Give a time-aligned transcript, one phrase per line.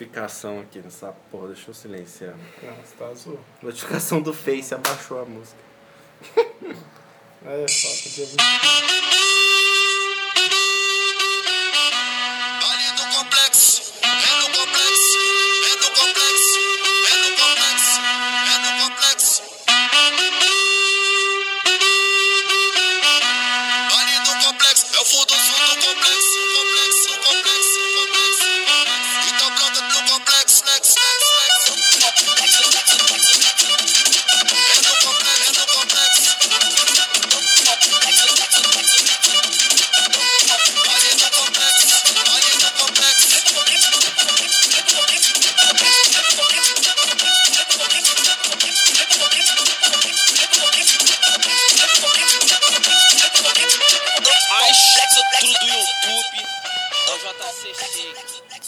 [0.00, 2.34] Notificação aqui nessa porra, deixa eu silenciar.
[2.62, 3.38] Nossa, tá azul.
[3.62, 5.58] Notificação do Face abaixou a música.
[7.44, 8.26] É, falta dia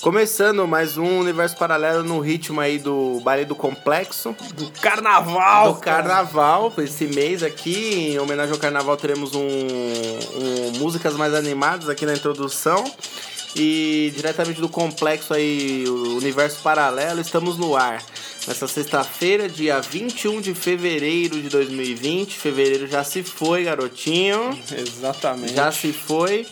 [0.03, 4.34] Começando mais um universo paralelo no ritmo aí do baile do complexo.
[4.53, 5.75] Do carnaval!
[5.75, 11.89] do carnaval, esse mês aqui, em homenagem ao carnaval, teremos um, um músicas mais animadas
[11.89, 12.83] aqui na introdução.
[13.55, 18.03] E diretamente do complexo aí, o universo paralelo, estamos no ar.
[18.47, 22.37] Nessa sexta-feira, dia 21 de fevereiro de 2020.
[22.37, 24.59] Fevereiro já se foi, garotinho.
[24.77, 25.55] Exatamente.
[25.55, 26.45] Já se foi.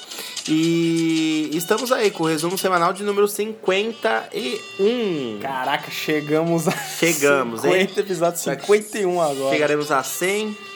[0.48, 5.38] E estamos aí com o resumo semanal de número 51.
[5.40, 7.90] Caraca, chegamos a Chegamos, 50 hein?
[7.96, 9.52] episódios 51 agora.
[9.52, 10.69] Chegaremos a 100.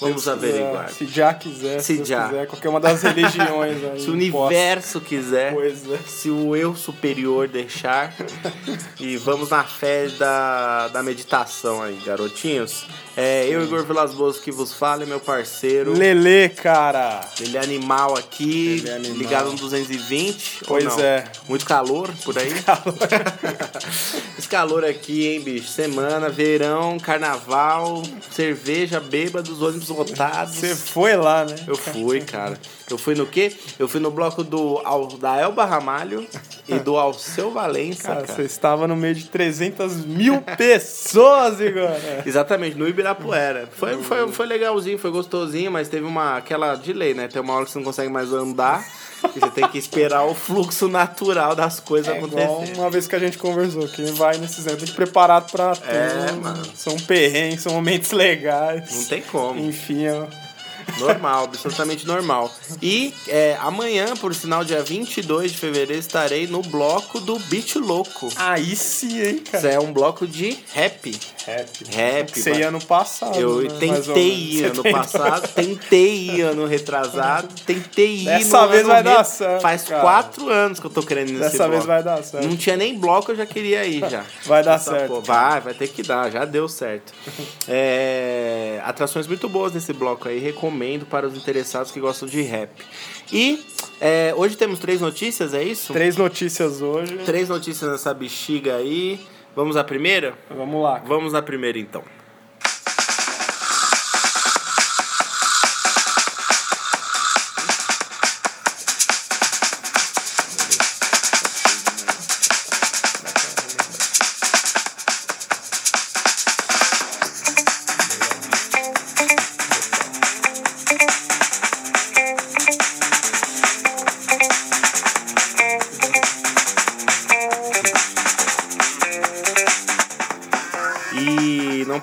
[0.00, 0.88] Vamos Se quiser, averiguar.
[0.90, 2.28] Se já quiser, Se se, já.
[2.28, 4.00] quiser, qualquer uma das religiões aí.
[4.00, 5.98] Se o universo quiser, Pois é.
[6.06, 8.14] se o eu superior deixar.
[9.00, 12.84] e vamos na fé da, da meditação aí, garotinhos.
[13.16, 15.94] É, eu, Igor Vilas Boas, que vos fala, meu parceiro.
[15.96, 17.22] Lelê, cara.
[17.40, 19.16] Ele é animal aqui, é animal.
[19.16, 20.64] ligado no 220.
[20.64, 21.24] ou Pois é.
[21.48, 22.50] Muito calor por aí.
[24.38, 25.68] Esse calor aqui, hein, bicho?
[25.68, 30.56] Semana, verão, carnaval, cerveja, bêbados, ônibus lotados.
[30.56, 31.56] Você foi lá, né?
[31.66, 32.58] Eu fui, cara.
[32.88, 33.50] Eu fui no quê?
[33.78, 34.80] Eu fui no bloco do
[35.18, 36.24] da Elba Ramalho
[36.68, 38.34] e do Alceu Valença, Cara, cara.
[38.34, 41.90] você estava no meio de 300 mil pessoas, Igor.
[42.24, 43.05] Exatamente, no Ibirapuera.
[43.72, 47.28] Foi, foi, foi legalzinho, foi gostosinho, mas teve uma aquela delay, né?
[47.28, 48.84] Tem uma hora que você não consegue mais andar
[49.34, 52.80] e você tem que esperar o fluxo natural das coisas É igual acontecerem.
[52.80, 55.86] uma vez que a gente conversou, quem vai nesses eventos preparado pra tudo.
[55.88, 56.62] É, mano.
[56.74, 58.94] São perrengues, são momentos legais.
[58.94, 59.58] Não tem como.
[59.60, 60.45] Enfim, ó.
[60.98, 62.50] Normal, absolutamente normal.
[62.80, 68.28] E é, amanhã, por sinal, dia 22 de fevereiro, estarei no bloco do Beat Louco.
[68.36, 69.68] Aí sim, hein, Isso cara.
[69.74, 71.18] é um bloco de rap.
[71.44, 71.68] Rap.
[71.94, 73.38] Rap, Você ia ano passado.
[73.38, 73.76] Eu né?
[73.78, 74.92] Tentei ir ano tentou.
[75.00, 80.00] passado, tentei ir ano retrasado, tentei ir Dessa no vez vai dar certo, Faz cara.
[80.00, 81.86] quatro anos que eu tô querendo ir nesse Dessa vez bloco.
[81.86, 82.46] vai dar certo.
[82.48, 84.24] Não tinha nem bloco, eu já queria ir já.
[84.46, 85.08] Vai dar Essa certo.
[85.08, 87.12] porra- vai, vai ter que dar, já deu certo.
[87.68, 90.75] É, atrações muito boas nesse bloco aí, recomendo
[91.06, 92.70] para os interessados que gostam de rap.
[93.32, 93.64] E
[94.00, 95.92] é, hoje temos três notícias, é isso?
[95.92, 97.18] Três notícias hoje.
[97.24, 99.20] Três notícias nessa bexiga aí.
[99.54, 100.34] Vamos à primeira?
[100.50, 101.02] Vamos lá.
[101.06, 102.02] Vamos na primeira então.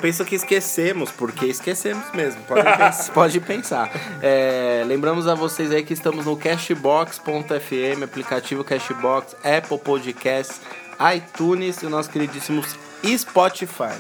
[0.04, 2.42] Pensa que esquecemos, porque esquecemos mesmo.
[2.44, 3.90] Pode, pens- pode pensar.
[4.22, 10.60] É, lembramos a vocês aí que estamos no Cashbox.fm, aplicativo Cashbox, Apple Podcasts,
[11.16, 12.62] iTunes e o nosso queridíssimo
[13.18, 13.96] Spotify.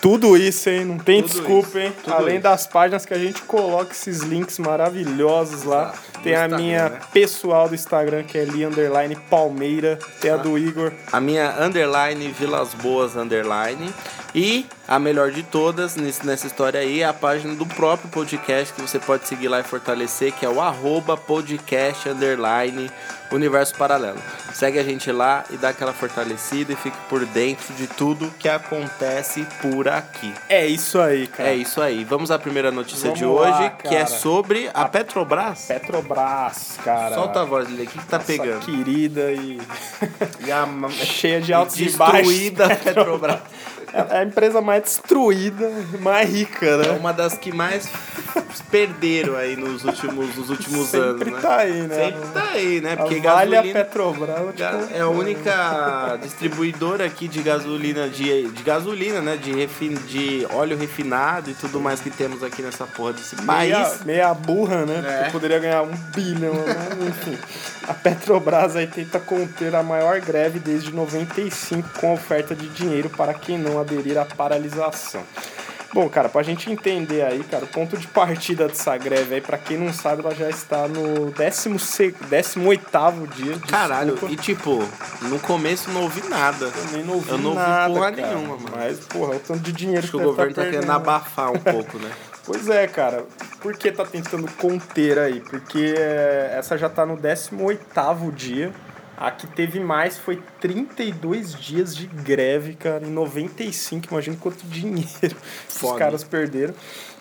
[0.00, 0.86] Tudo isso, hein?
[0.86, 1.92] Não tem Tudo desculpa, isso, hein?
[2.02, 2.42] tudo Além isso.
[2.44, 5.92] das páginas que a gente coloca esses links maravilhosos lá.
[6.22, 6.98] Tem a minha né?
[7.12, 9.98] pessoal do Instagram, que é Li Underline Palmeira.
[10.18, 10.92] Tem a do Igor.
[11.12, 13.92] A minha underline Vilas Boas underline.
[14.34, 18.80] E a melhor de todas nessa história aí é a página do próprio podcast que
[18.80, 22.90] você pode seguir lá e fortalecer, que é o arroba podcast underline
[23.32, 24.18] universo paralelo.
[24.52, 28.48] Segue a gente lá e dá aquela fortalecida e fique por dentro de tudo que
[28.48, 30.32] acontece por aqui.
[30.48, 31.50] É isso aí, cara.
[31.50, 32.04] É isso aí.
[32.04, 35.66] Vamos à primeira notícia de Vamos lá, hoje, que é sobre a Petrobras.
[35.66, 37.14] Petrobras, cara.
[37.14, 38.64] Solta a voz dele, o que, que tá Nossa pegando?
[38.66, 39.60] querida e
[40.44, 42.16] E a cheia de altos e baixos.
[42.28, 43.38] destruída Petrobras.
[43.92, 45.70] É a empresa mais destruída,
[46.00, 46.90] mais rica, É né?
[46.98, 47.88] uma das que mais
[48.70, 51.40] perderam aí nos últimos, nos últimos anos, Sempre né?
[51.40, 51.94] tá aí, né?
[51.94, 52.96] Sempre tá aí, né?
[52.96, 53.84] Porque a Vale a gasolina...
[53.84, 54.54] Petrobras.
[54.56, 59.36] Ga- tipo, É a única distribuidora aqui de gasolina, de, de gasolina, né?
[59.36, 63.70] De, refin, de óleo refinado e tudo mais que temos aqui nessa porra desse país.
[63.72, 65.26] Meia, meia burra, né?
[65.26, 65.30] É.
[65.30, 66.88] Poderia ganhar um bilhão, né?
[67.08, 67.38] Enfim.
[67.88, 73.34] A Petrobras aí tenta conter a maior greve desde 95 com oferta de dinheiro para
[73.34, 75.22] quem não aderir à paralisação.
[75.92, 79.58] Bom, cara, pra gente entender aí, cara, o ponto de partida dessa greve aí, pra
[79.58, 81.32] quem não sabe, ela já está no
[83.26, 83.58] 18 dia.
[83.68, 84.32] Caralho, desculpa.
[84.32, 84.84] e tipo,
[85.22, 86.70] no começo não ouvi nada.
[86.70, 88.26] Também não ouvi Eu não ouvi nada, porra cara.
[88.28, 88.72] nenhuma, mano.
[88.76, 90.80] Mas, porra, é o tanto de dinheiro Acho que o deve governo tá perdendo.
[90.82, 92.10] querendo abafar um pouco, né?
[92.42, 93.24] Pois é, cara.
[93.60, 95.40] Por que tá tentando conter aí?
[95.40, 98.72] Porque é, essa já tá no 18º dia.
[99.20, 104.06] A que teve mais foi 32 dias de greve, cara, em 95.
[104.10, 105.36] Imagina quanto dinheiro
[105.68, 106.72] os caras perderam.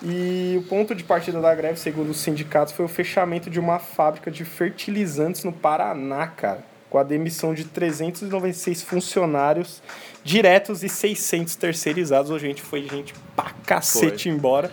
[0.01, 3.79] E o ponto de partida da greve, segundo os sindicatos, foi o fechamento de uma
[3.79, 6.63] fábrica de fertilizantes no Paraná, cara.
[6.89, 9.83] Com a demissão de 396 funcionários
[10.23, 12.31] diretos e 600 terceirizados.
[12.31, 14.71] Hoje, gente, foi gente pra cacete embora.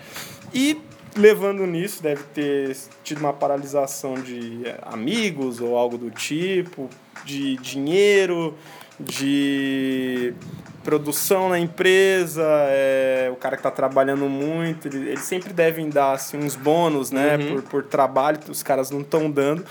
[0.54, 0.80] E
[1.16, 6.88] levando nisso, deve ter tido uma paralisação de eh, amigos ou algo do tipo,
[7.24, 8.54] de dinheiro,
[8.98, 10.34] de
[10.86, 16.12] produção na empresa, é, o cara que tá trabalhando muito, ele- eles sempre devem dar
[16.12, 19.64] assim, uns bônus, né, por, por trabalho, que os caras não estão dando.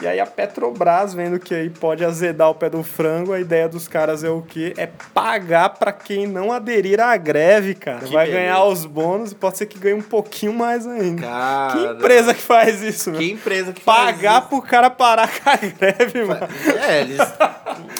[0.00, 3.68] E aí a Petrobras, vendo que aí pode azedar o pé do frango, a ideia
[3.68, 4.72] dos caras é o quê?
[4.76, 7.98] É pagar pra quem não aderir à greve, cara.
[7.98, 8.40] Que Vai beleza.
[8.44, 11.22] ganhar os bônus e pode ser que ganhe um pouquinho mais ainda.
[11.22, 13.10] Cara, Que empresa que faz isso?
[13.12, 16.46] Que empresa que Pagar faz pro cara parar com a greve, mano.
[16.54, 16.78] isso?
[16.78, 17.00] É,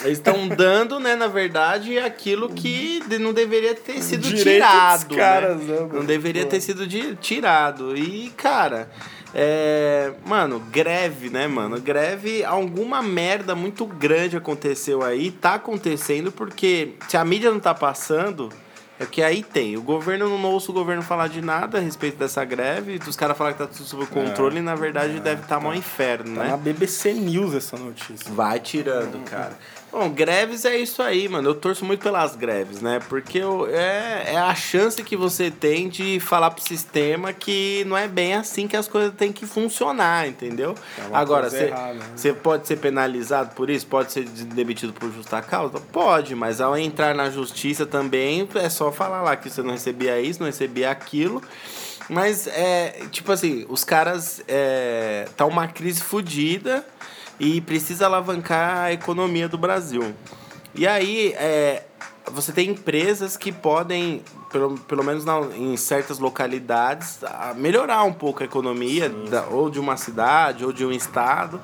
[0.05, 5.07] eles estão dando, né, na verdade, aquilo que de- não deveria ter sido Direito tirado.
[5.07, 5.79] dos caras, né?
[5.79, 5.89] né?
[5.93, 7.95] Não deveria ter sido de- tirado.
[7.97, 8.89] E, cara.
[9.33, 11.79] É, mano, greve, né, mano?
[11.79, 17.73] Greve, alguma merda muito grande aconteceu aí, tá acontecendo, porque se a mídia não tá
[17.73, 18.49] passando,
[18.99, 19.77] é que aí tem.
[19.77, 23.37] O governo não ouço o governo falar de nada a respeito dessa greve, os caras
[23.37, 26.43] falam que tá tudo sob controle e na verdade deve estar tá mó inferno, Tá
[26.43, 26.49] né?
[26.49, 28.29] na BBC News essa notícia.
[28.33, 29.57] Vai tirando, cara.
[29.91, 31.49] Bom, greves é isso aí, mano.
[31.49, 32.99] Eu torço muito pelas greves, né?
[33.09, 37.97] Porque eu- é, é a chance que você tem de falar pro sistema que não
[37.97, 40.75] é bem assim que as coisas têm que funcionar, entendeu?
[40.97, 42.37] É Agora, você né?
[42.41, 43.85] pode ser penalizado por isso?
[43.85, 45.79] Pode ser de- demitido por justa causa?
[45.91, 50.21] Pode, mas ao entrar na justiça também é só falar lá que você não recebia
[50.21, 51.41] isso, não recebia aquilo.
[52.09, 56.85] Mas é, tipo assim, os caras é, tá uma crise fodida
[57.43, 60.13] e precisa alavancar a economia do Brasil.
[60.75, 61.81] E aí, é,
[62.31, 64.21] você tem empresas que podem,
[64.51, 67.17] pelo, pelo menos na- em certas localidades,
[67.55, 71.59] melhorar um pouco a economia da- ou de uma cidade ou de um estado.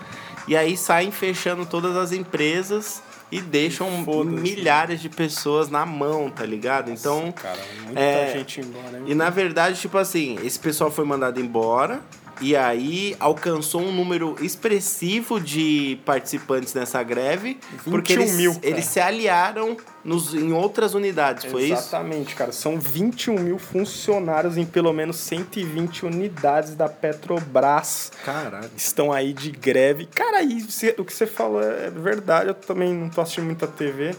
[0.48, 3.88] E aí saem fechando todas as empresas e deixam
[4.26, 6.90] milhares de pessoas na mão, tá ligado?
[6.90, 7.32] Então.
[7.34, 9.04] Cara, muita É, gente embora, hein?
[9.06, 12.02] E na verdade, tipo assim, esse pessoal foi mandado embora
[12.42, 18.86] e aí alcançou um número expressivo de participantes nessa greve, porque 21 eles, mil, eles
[18.86, 19.78] se aliaram
[20.08, 21.74] nos, em outras unidades, foi isso?
[21.74, 22.54] Exatamente, cara.
[22.54, 28.10] São 21 mil funcionários em pelo menos 120 unidades da Petrobras.
[28.24, 28.70] Caralho.
[28.78, 30.06] Estão aí de greve.
[30.06, 30.66] Cara, aí
[30.98, 32.48] o que você falou é verdade.
[32.48, 34.16] Eu também não tô assistindo muita TV,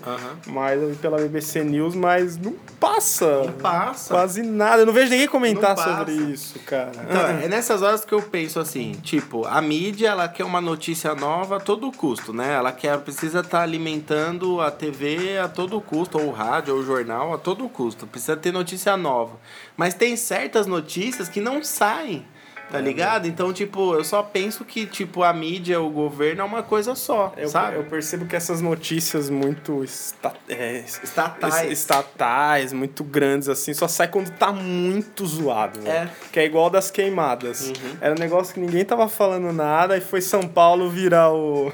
[0.47, 3.45] mas eu vi pela BBC News, mas não passa.
[3.45, 4.12] Não passa.
[4.12, 4.83] Quase nada.
[4.83, 6.92] Eu não vejo ninguém comentar sobre isso, cara.
[7.09, 11.14] Então, é nessas horas que eu penso assim, tipo, a mídia, ela quer uma notícia
[11.14, 12.57] nova a todo custo, né?
[12.57, 16.85] Ela quer, precisa estar alimentando a TV a todo custo, ou o rádio, ou o
[16.85, 18.06] jornal a todo custo.
[18.06, 19.37] Precisa ter notícia nova.
[19.76, 22.25] Mas tem certas notícias que não saem,
[22.70, 23.26] tá ligado?
[23.26, 27.32] Então, tipo, eu só penso que, tipo, a mídia, o governo é uma coisa só,
[27.37, 27.76] Eu, sabe?
[27.76, 31.62] eu percebo que essas notícias muito esta- é, Estatais.
[31.73, 35.80] es- estatais, muito grandes, assim, só sai quando tá muito zoado.
[35.80, 35.90] velho.
[35.90, 36.11] É.
[36.30, 37.68] Que é igual das queimadas.
[37.68, 37.97] Uhum.
[38.02, 41.73] Era um negócio que ninguém tava falando nada, e foi São Paulo virar o.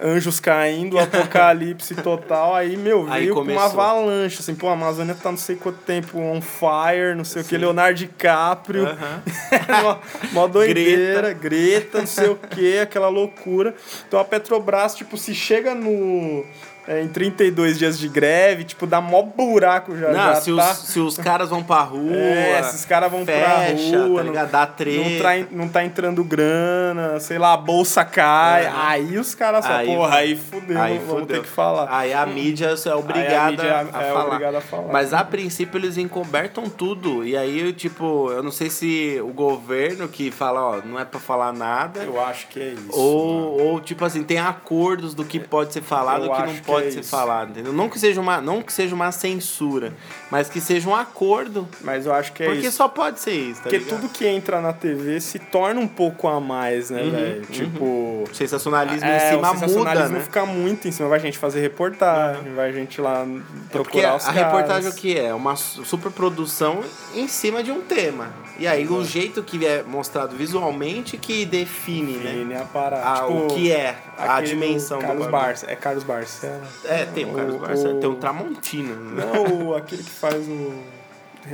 [0.00, 2.54] Anjos caindo, apocalipse total.
[2.54, 3.80] Aí, meu, Aí veio com uma começou.
[3.80, 7.44] avalanche, assim, pô, a Amazônia tá não sei quanto tempo on fire, não sei o
[7.44, 8.86] que, Leonardo DiCaprio.
[8.86, 9.22] Aham.
[9.82, 9.98] mó,
[10.32, 11.98] mó doideira, Greta.
[11.98, 13.74] não sei o que, aquela loucura.
[14.06, 16.44] Então a Petrobras, tipo, se chega no,
[16.86, 20.08] é, em 32 dias de greve, tipo, dá mó buraco já.
[20.08, 20.70] Não, já se, tá.
[20.70, 22.02] os, se os caras vão pra rua.
[22.12, 24.50] É, esses caras vão fecha, pra rua, tá não- ligado?
[24.50, 25.08] Dá treta.
[25.08, 28.66] Não, tá, não tá entrando grana, sei lá, a bolsa cai.
[28.66, 28.88] Aham.
[28.88, 31.26] Aí os caras Aí- porra, aí fudeu, Aí vamos fudeu.
[31.26, 31.88] ter que falar.
[31.90, 34.26] Aí a mídia é obrigada a mídia a, é falar.
[34.26, 34.92] obrigada a falar.
[34.92, 37.24] Mas a princípio eles encobertam tudo.
[37.24, 41.20] E aí, tipo, eu não sei se o governo que fala, ó, não é pra
[41.20, 42.00] falar nada.
[42.00, 42.90] Eu acho que é isso.
[42.92, 46.54] Ou, ou, tipo assim, tem acordos do que pode ser falado e Eu que não
[46.54, 47.10] que pode é ser isso.
[47.10, 47.72] falado, entendeu?
[47.72, 49.92] Não que, seja uma, não que seja uma censura,
[50.30, 51.68] mas que seja um acordo.
[51.80, 52.76] Mas eu acho que é porque isso.
[52.76, 54.00] só pode ser isso, tá Porque ligado?
[54.00, 57.46] tudo que entra na TV se torna um pouco a mais, né, velho?
[57.46, 57.84] Tipo.
[58.22, 60.24] O sensacionalismo é, em cima o sensacionalismo muda, né?
[60.24, 61.08] fica muito em cima.
[61.08, 64.86] Vai gente fazer reportagem, vai gente lá É porque procurar a os reportagem caras.
[64.86, 65.34] o que é?
[65.34, 66.80] Uma su- superprodução
[67.14, 68.30] em cima de um tema.
[68.58, 72.30] E aí o jeito que é mostrado visualmente que define, né?
[72.32, 73.02] Define a parada.
[73.10, 75.26] A- Tipo, o que é a dimensão do Carlos.
[75.26, 75.66] Barça.
[75.70, 76.61] É Carlos Barcela.
[76.84, 78.94] É, tem o Carlos O- Barça, o- tem o Tramontina.
[78.94, 79.24] né?
[79.24, 80.72] Não, o- aquele que faz o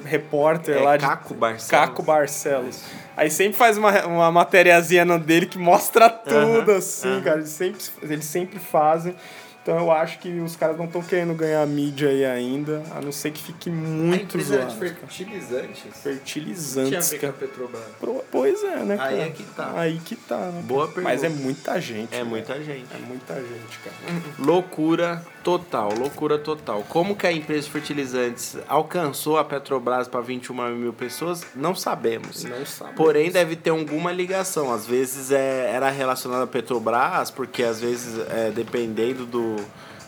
[0.05, 1.71] repórter É lá de Caco Barcelos.
[1.71, 2.81] Caco Barcelos.
[3.17, 7.23] Aí sempre faz uma, uma matériazinha dele que mostra tudo, Aham, assim, aham.
[7.23, 7.37] cara.
[7.39, 9.15] Eles sempre, eles sempre fazem.
[9.63, 13.13] Então eu acho que os caras não estão querendo ganhar mídia aí ainda, a não
[13.13, 14.73] ser que fique muito zoado.
[14.77, 15.83] fertilizantes.
[16.03, 17.33] Fertilizantes, cara.
[17.35, 17.83] Petrobras.
[18.01, 19.09] Pro- Pois é, né, cara?
[19.11, 19.73] Aí é que tá.
[19.77, 20.63] Aí que tá, né?
[20.65, 20.95] Boa cara?
[20.95, 21.15] pergunta.
[21.15, 22.15] Mas é muita gente.
[22.15, 22.29] É velho.
[22.31, 22.87] muita gente.
[22.95, 23.97] É muita gente, cara.
[24.39, 26.85] Loucura total, loucura total.
[26.91, 31.43] Como que a empresa de fertilizantes alcançou a Petrobras para 21 mil pessoas?
[31.55, 32.45] Não sabemos.
[32.45, 32.93] Não sabe.
[32.95, 34.71] Porém, deve ter alguma ligação.
[34.71, 39.57] Às vezes é, era relacionado à Petrobras, porque às vezes, é, dependendo do,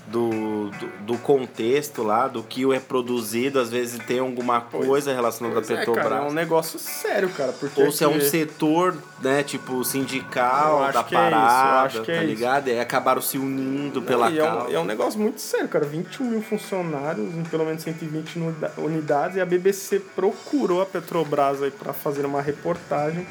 [0.06, 5.60] do, do, do contexto lá, do que é produzido, às vezes tem alguma coisa relacionada
[5.60, 6.08] à é, Petrobras.
[6.08, 7.52] cara, é um negócio sério, cara.
[7.52, 12.10] Porque Ou se é um setor, né, tipo, sindical da que é isso, parada, que
[12.10, 12.26] é tá isso.
[12.34, 12.68] ligado?
[12.68, 14.74] E acabaram se unindo pela e é, um, causa.
[14.74, 15.84] é um negócio muito sério, cara.
[15.84, 21.62] 21 mil funcionários em pelo menos 120 unida- unidades e a BBC procurou a Petrobras
[21.62, 23.26] aí pra fazer uma reportagem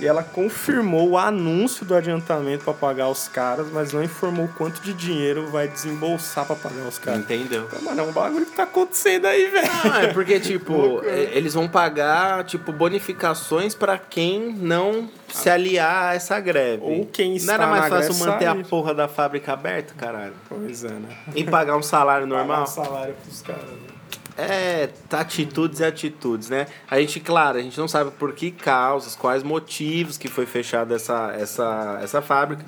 [0.00, 4.80] e ela confirmou o anúncio do adiantamento pra pagar os caras, mas não informou quanto
[4.80, 7.20] de dinheiro vai desembolsar pra pagar os caras.
[7.20, 7.64] Entendeu?
[7.66, 9.68] Então, mano, é um bagulho que tá acontecendo aí, velho.
[9.92, 16.10] Ah, é porque, tipo, e- eles vão pagar, tipo, bonificações pra quem não se aliar
[16.10, 16.82] a essa greve.
[16.82, 18.60] Ou quem Não está era mais fácil manter sair.
[18.60, 20.32] a porra da fábrica aberta, caralho?
[20.48, 21.08] Pois é, né?
[21.34, 22.62] E pagar um salário Pagar normal?
[22.62, 23.62] um salário pros caras.
[23.64, 23.97] né?
[24.40, 26.66] É, tá, atitudes e atitudes, né?
[26.88, 30.94] A gente, claro, a gente não sabe por que causas, quais motivos que foi fechada
[30.94, 32.64] essa, essa, essa fábrica.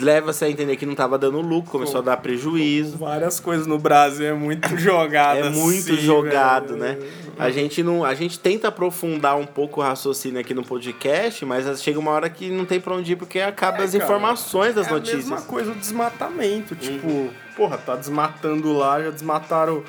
[0.00, 2.98] Leva-se a entender que não tava dando lucro, começou a dar prejuízo.
[2.98, 6.80] Várias coisas no Brasil é muito jogado É muito assim, jogado, velho.
[6.80, 6.98] né?
[7.38, 11.82] A gente não, a gente tenta aprofundar um pouco o raciocínio aqui no podcast, mas
[11.82, 14.74] chega uma hora que não tem pra onde ir porque acaba É, as cara, informações
[14.74, 15.40] das é a mesma notícias.
[15.40, 15.46] Uhum.
[15.46, 16.74] coisa o desmatamento.
[16.74, 19.82] Tipo, porra, tá desmatando lá, já desmataram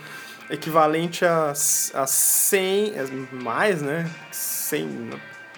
[0.53, 4.09] equivalente a, a 100, é mais, né?
[4.31, 5.09] 100,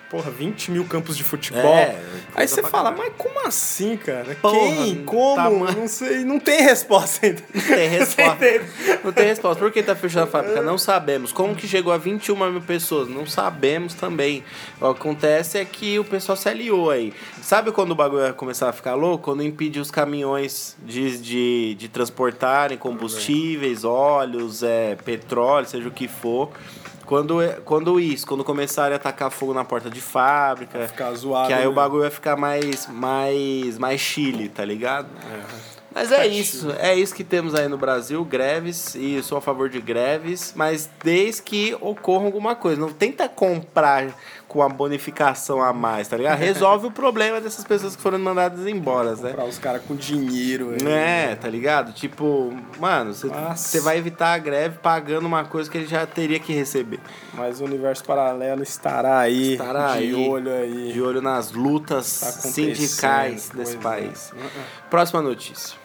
[0.10, 1.74] porra, 20 mil campos de futebol.
[1.76, 2.00] É,
[2.36, 4.36] Aí você fala, mas como assim, cara?
[4.42, 5.04] Porra, Quem?
[5.06, 5.36] Como?
[5.36, 7.42] tamanho- Não sei, não tem resposta ainda.
[7.54, 8.46] Não tem resposta.
[9.04, 9.60] Não tem resposta.
[9.64, 10.62] Por que tá fechando a fábrica?
[10.62, 11.32] Não sabemos.
[11.32, 13.08] Como que chegou a 21 mil pessoas?
[13.08, 14.44] Não sabemos também.
[14.82, 17.14] O que acontece é que o pessoal se aliou aí.
[17.42, 19.24] Sabe quando o bagulho vai começar a ficar louco?
[19.26, 26.08] Quando impede os caminhões de, de, de transportarem combustíveis, óleos, é, petróleo, seja o que
[26.08, 26.50] for.
[27.06, 31.54] Quando, quando isso, quando começarem a atacar fogo na porta de fábrica, ficar zoado que
[31.54, 31.76] aí o mesmo.
[31.76, 35.08] bagulho vai ficar mais, mais, mais chile, tá ligado?
[35.96, 39.70] Mas é isso, é isso que temos aí no Brasil, greves, e sou a favor
[39.70, 42.82] de greves, mas desde que ocorra alguma coisa.
[42.82, 44.14] Não tenta comprar
[44.56, 46.38] com a bonificação a mais, tá ligado?
[46.40, 49.34] Resolve o problema dessas pessoas que foram mandadas embora, né?
[49.34, 50.70] Pra os caras com dinheiro.
[50.82, 50.88] aí.
[50.88, 51.92] É, tá ligado?
[51.92, 56.54] Tipo, mano, você- vai evitar a greve pagando uma coisa que ele já teria que
[56.54, 57.02] receber.
[57.34, 60.94] Mas o universo paralelo estará aí, Estará de aí, olho aí.
[60.94, 63.80] De olho nas lutas Tá sindicais pois desse é.
[63.82, 64.32] país.
[64.90, 65.76] Próxima notícia.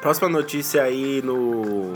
[0.00, 1.92] Próxima notícia aí no,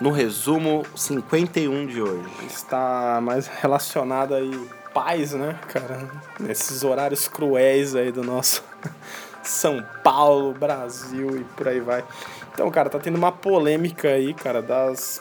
[0.00, 2.28] no resumo 51 de hoje.
[2.46, 6.08] Está mais relacionado aí paz, né, cara?
[6.38, 8.62] Nesses horários cruéis aí do nosso
[9.42, 12.04] São Paulo, Brasil e por aí vai.
[12.52, 15.20] Então, cara, tá tendo uma polêmica aí, cara, das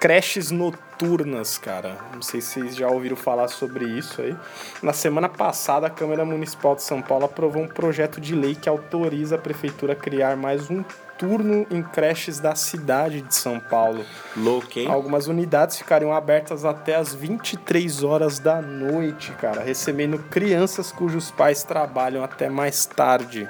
[0.00, 1.96] creches noturnas, cara.
[2.12, 4.36] Não sei se vocês já ouviram falar sobre isso aí.
[4.82, 8.68] Na semana passada, a Câmara Municipal de São Paulo aprovou um projeto de lei que
[8.68, 10.84] autoriza a prefeitura a criar mais um
[11.18, 14.04] turno em creches da cidade de São Paulo.
[14.36, 14.88] Louco, hein?
[14.88, 21.62] Algumas unidades ficariam abertas até as 23 horas da noite, cara, recebendo crianças cujos pais
[21.62, 23.48] trabalham até mais tarde.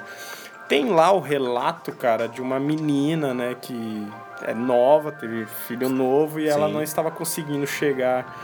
[0.67, 4.07] Tem lá o relato, cara, de uma menina, né, que
[4.43, 6.73] é nova, teve filho novo e ela Sim.
[6.73, 8.35] não estava conseguindo chegar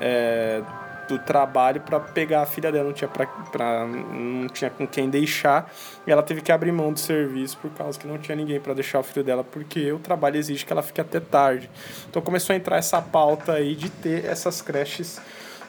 [0.00, 0.62] é,
[1.10, 5.10] do trabalho para pegar a filha dela, não tinha, pra, pra- não tinha com quem
[5.10, 5.70] deixar
[6.06, 8.72] e ela teve que abrir mão do serviço por causa que não tinha ninguém para
[8.74, 11.68] deixar o filho dela, porque o trabalho exige que ela fique até tarde.
[12.08, 15.20] Então começou a entrar essa pauta aí de ter essas creches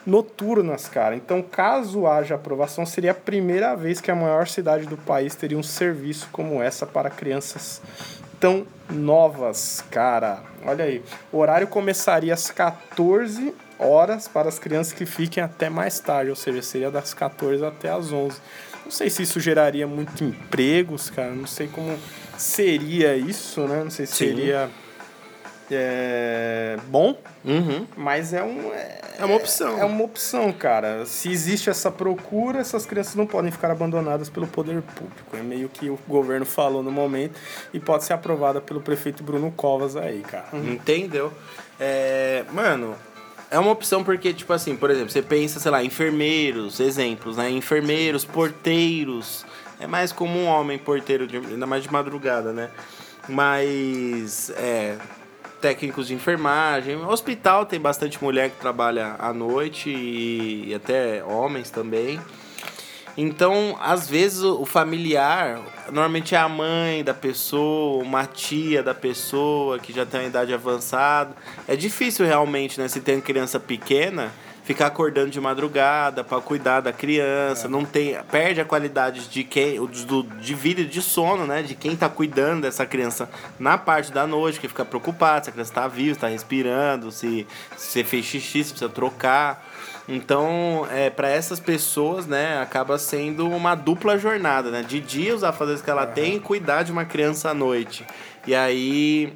[0.06, 1.14] noturnas, cara.
[1.14, 5.56] Então, caso haja aprovação, seria a primeira vez que a maior cidade do país teria
[5.58, 7.80] um serviço como essa para crianças
[8.40, 10.40] tão novas, cara.
[10.66, 11.02] Olha aí.
[11.30, 16.36] O horário começaria às 14 horas para as crianças que fiquem até mais tarde, ou
[16.36, 18.38] seja, seria das 14 até as 11.
[18.84, 21.30] Não sei se isso geraria muito empregos, cara.
[21.30, 21.96] Não sei como
[22.36, 23.82] seria isso, né?
[23.84, 24.26] Não sei se Sim.
[24.28, 24.70] seria
[25.70, 27.86] é, bom, Uhum.
[27.96, 29.78] mas é um é, É uma opção.
[29.78, 31.06] É uma opção, cara.
[31.06, 35.36] Se existe essa procura, essas crianças não podem ficar abandonadas pelo poder público.
[35.36, 37.38] É meio que o governo falou no momento
[37.72, 40.46] e pode ser aprovada pelo prefeito Bruno Covas aí, cara.
[40.52, 41.32] Entendeu?
[41.80, 42.94] É, mano,
[43.52, 47.50] é uma opção porque, tipo assim, por exemplo, você pensa, sei lá, enfermeiros, exemplos, né?
[47.50, 49.44] Enfermeiros, porteiros.
[49.78, 52.70] É mais comum um homem porteiro, de- ainda mais de madrugada, né?
[53.28, 54.96] Mas, é,
[55.60, 56.96] técnicos de enfermagem.
[57.04, 62.20] Hospital tem bastante mulher que trabalha à noite e, e até homens também.
[63.16, 69.78] Então, às vezes, o familiar, normalmente é a mãe da pessoa, uma tia da pessoa
[69.78, 71.34] que já tem uma idade avançada.
[71.68, 72.88] É difícil realmente, né?
[72.88, 74.32] Se tem criança pequena,
[74.64, 77.68] ficar acordando de madrugada para cuidar da criança.
[77.68, 79.76] Não tem, perde a qualidade de quem,
[80.06, 81.62] do, de vida e de sono, né?
[81.62, 83.28] De quem tá cuidando dessa criança
[83.58, 87.10] na parte da noite, que fica preocupado se a criança tá viva, se tá respirando,
[87.10, 87.46] se,
[87.76, 89.70] se você fez xixi, se precisa trocar.
[90.14, 94.82] Então, é, para essas pessoas, né, acaba sendo uma dupla jornada, né?
[94.82, 98.04] De dia, os afazeres que ela tem e cuidar de uma criança à noite.
[98.46, 99.32] E aí,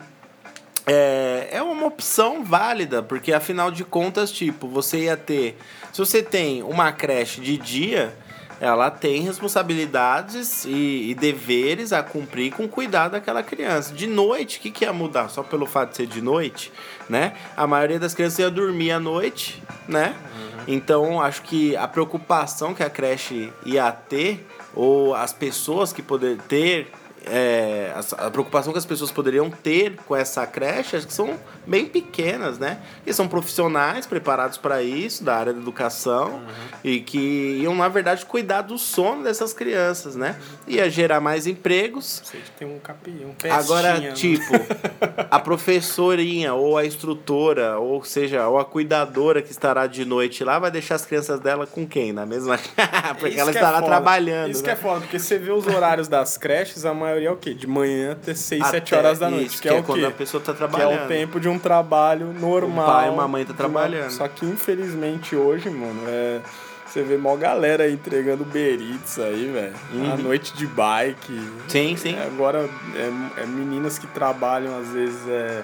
[0.87, 5.57] é, é uma opção válida, porque afinal de contas, tipo, você ia ter.
[5.95, 8.15] Se você tem uma creche de dia,
[8.61, 13.95] ela tem responsabilidades e, e deveres a cumprir com cuidar daquela criança.
[13.95, 15.29] De noite, o que, que ia mudar?
[15.29, 16.71] Só pelo fato de ser de noite,
[17.09, 17.35] né?
[17.57, 20.15] A maioria das crianças ia dormir à noite, né?
[20.69, 26.39] Então, acho que a preocupação que a creche ia ter, ou as pessoas que poder
[26.49, 26.91] ter
[27.27, 31.39] é, as- a preocupação que as pessoas poderiam ter com essa creche, acho que são
[31.67, 32.79] bem pequenas, né?
[33.05, 36.41] Que são profissionais preparados para isso, da área da educação,
[36.85, 40.37] e que iam, na verdade, cuidar do sono dessas crianças, né?
[40.69, 42.23] Ia gerar mais empregos.
[42.25, 44.15] Sei que tem um capinho, um Agora, pestinha, né?
[44.15, 44.53] tipo,
[45.31, 50.59] a professorinha, ou a instrutora, ou seja, ou a cuidadora que estará de noite lá,
[50.59, 52.13] vai deixar as crianças dela com quem?
[52.13, 52.57] Na mesma.
[53.19, 53.87] porque Isso ela é estará foda.
[53.87, 54.51] trabalhando.
[54.51, 54.65] Isso né?
[54.69, 57.55] que é foda, porque você vê os horários das creches, a maioria é o quê?
[57.55, 59.47] De manhã até 6, 7 Até horas da noite.
[59.47, 60.07] isso, que, é, o quando quê?
[60.07, 61.05] a pessoa tá Que é trabalhando.
[61.05, 62.85] o tempo de um trabalho normal.
[62.89, 64.11] O pai e uma mãe tá de uma- trabalhando.
[64.11, 66.41] Só que infelizmente hoje, mano, é.
[66.87, 69.75] Você vê mó galera aí entregando Beritz aí, velho.
[70.13, 71.33] À noite de bike.
[71.33, 71.59] Uhum.
[71.69, 72.17] Sim, sim.
[72.17, 75.63] É, agora, é, é meninas que trabalham, às vezes, é.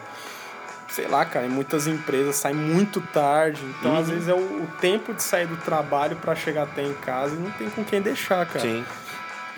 [0.89, 3.63] Sei lá, cara, em muitas empresas saem muito tarde.
[3.79, 4.15] Então, às Uhum.
[4.15, 7.39] vezes, é o, o tempo de sair do trabalho pra chegar até em casa e
[7.39, 8.61] não tem com quem deixar, cara.
[8.61, 8.85] Sim.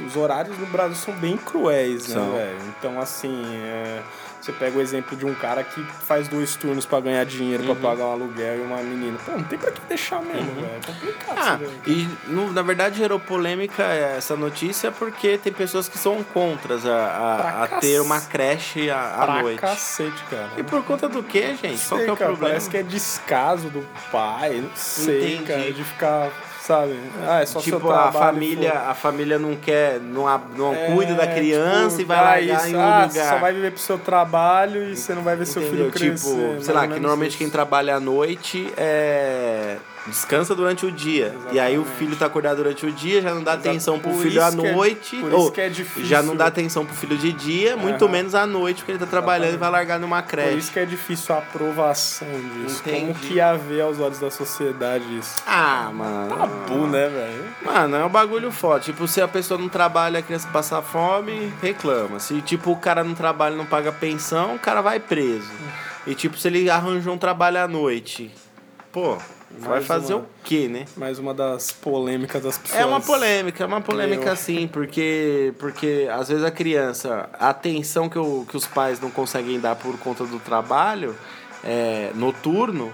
[0.00, 2.58] Os horários no Brasil são bem cruéis, né, velho?
[2.78, 4.00] Então, assim, é,
[4.40, 7.74] você pega o exemplo de um cara que faz dois turnos pra ganhar dinheiro, Uhum.
[7.76, 9.16] pra pagar um aluguel e uma menina.
[9.24, 10.66] Pô, não tem pra que deixar mesmo, velho.
[10.66, 15.96] É complicado Ah, e no- na verdade gerou polêmica essa notícia porque tem pessoas que
[15.96, 19.60] são contras a, a- a cac- ter uma creche à, à Pra noite.
[19.60, 20.50] cacete, cara.
[20.56, 21.86] E por conta do que, gente?
[21.86, 22.48] Qual Sei, que é o cara, problema?
[22.54, 25.44] Parece que é descaso do pai, não sei, Entendi.
[25.44, 26.30] cara, de ficar,
[26.66, 26.98] sabe?
[27.26, 28.84] Ah, é só seu tipo, a trabalho, família, foda.
[28.90, 30.24] a família não quer, não,
[30.56, 33.10] não É, cuida da criança tipo, e vai ah, largar isso, em um ah, lugar.
[33.10, 35.90] Você só vai viver pro seu trabalho e você não vai ver seu Entendeu?
[35.90, 36.30] filho crescer.
[36.30, 37.38] Tipo, sei lá, que normalmente isso.
[37.38, 39.76] quem trabalha à noite é.
[40.06, 41.34] Descansa durante o dia.
[41.52, 41.98] E aí o Exatamente.
[41.98, 43.68] filho tá acordado durante o dia, já não dá Exato.
[43.68, 45.16] atenção pro Por filho à é- noite.
[45.16, 46.04] por ou isso que é difícil.
[46.06, 48.12] já não dá atenção pro filho de dia, muito Aham.
[48.12, 50.58] menos à noite, porque ele tá trabalhando e vai largar numa Por creche.
[50.58, 52.82] isso que é difícil a aprovação disso.
[52.82, 53.18] Como Entendi.
[53.28, 55.36] que ia ver aos olhos da sociedade isso?
[55.46, 56.36] Ah, mano.
[56.36, 57.44] Tabu, né, velho?
[57.64, 58.80] Mano, é um bagulho foda.
[58.80, 62.18] Tipo, se a pessoa não trabalha, a criança passa fome, reclama.
[62.20, 65.50] Se, tipo, o cara não trabalha e não paga pensão, o cara vai preso.
[66.06, 68.30] E, tipo, se ele arranjou um trabalho à noite,
[68.92, 69.16] pô,
[69.58, 70.84] vai fazer uma- o quê, né?
[70.96, 72.80] Mais uma das polêmicas das pessoas.
[72.80, 77.48] É uma polêmica, é uma polêmica Eu- sim, porque, porque às vezes a criança, a
[77.50, 81.14] atenção que, o, que os pais não conseguem dar por conta do trabalho
[81.62, 82.92] é, noturno,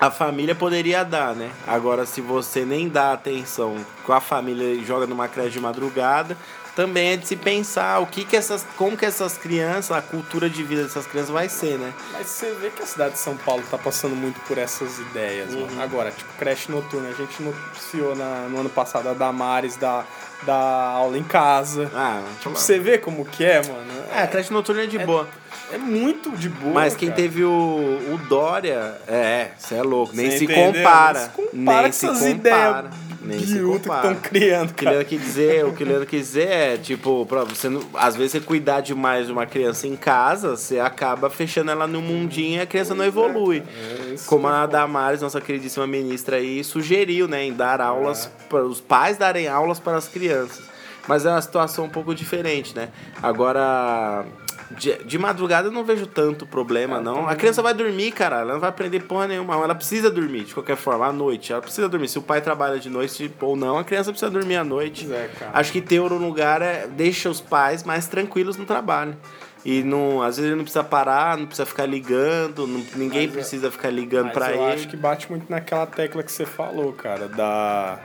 [0.00, 1.50] a família poderia dar, né?
[1.66, 6.36] Agora, se você nem dá atenção com a família e joga numa creche de madrugada,
[6.76, 10.48] também é de se pensar o que que essas, como que essas crianças, a cultura
[10.50, 11.92] de vida dessas crianças vai ser, né?
[12.12, 15.52] Mas você vê que a cidade de São Paulo tá passando muito por essas ideias,
[15.54, 15.66] Uhum.
[15.66, 15.82] mano.
[15.82, 17.08] Agora, tipo, creche noturna.
[17.08, 20.04] A gente noticiou na, no ano passado a Damares da,
[20.42, 21.90] da aula em casa.
[21.94, 23.84] Ah, Tipo, você vê como que é, mano.
[24.12, 25.28] é, a creche noturna é de boa.
[25.72, 26.72] É muito de boa.
[26.74, 27.20] Mas quem cara.
[27.22, 30.72] teve o, o Dória, é, você é louco, nem Cê se entendeu?
[30.82, 31.20] compara.
[31.20, 32.78] Nem se compara nem com se essas compara.
[32.90, 34.90] ideias Nem se biruta que estão criando, O que o cara.
[34.90, 38.32] Leandro quis dizer, o que Leandro quis dizer é, tipo, pra você não, às vezes
[38.32, 42.60] você cuidar demais de uma criança em casa, você acaba fechando ela no mundinho e
[42.60, 43.62] a criança não evolui.
[43.62, 44.66] É isso Como que a.
[44.66, 49.78] Damares, nossa queridíssima ministra aí, sugeriu, né, em dar aulas, para os pais darem aulas
[49.78, 50.62] para as crianças.
[51.06, 52.88] Mas é uma situação um pouco diferente, né?
[53.22, 54.24] Agora,
[54.70, 57.28] de, de madrugada eu não vejo tanto problema, não.
[57.28, 59.54] A criança vai dormir, cara, ela não vai aprender porra nenhuma.
[59.54, 61.52] Ela precisa dormir, de qualquer forma, à noite.
[61.52, 62.08] Ela precisa dormir.
[62.08, 65.06] Se o pai trabalha de noite ou não, a criança precisa dormir à noite.
[65.12, 65.30] É.
[65.52, 69.16] Acho que ter um lugar é, deixa os pais mais tranquilos no trabalho.
[69.64, 73.30] E não, às vezes ele não precisa parar, não precisa ficar ligando, não- ninguém Mas
[73.36, 74.72] é- precisa ficar ligando Mas pra eu ele.
[74.74, 77.98] acho que bate muito naquela tecla que você falou, cara, da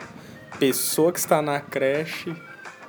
[0.58, 2.34] pessoa que está na creche